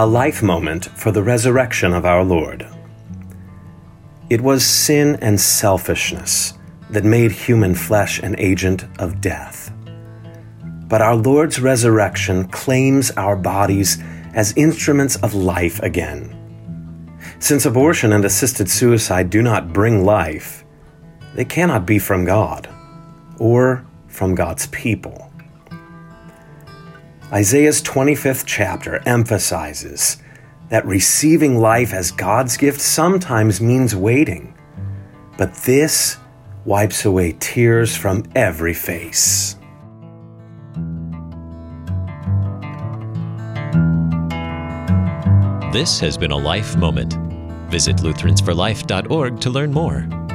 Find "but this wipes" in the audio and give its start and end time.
35.36-37.04